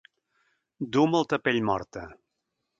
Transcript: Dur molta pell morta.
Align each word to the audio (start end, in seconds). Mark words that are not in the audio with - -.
Dur 0.95 1.05
molta 1.17 1.41
pell 1.45 1.63
morta. 1.71 2.09